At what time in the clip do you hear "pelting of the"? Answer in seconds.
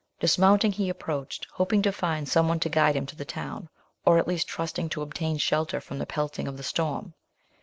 6.07-6.63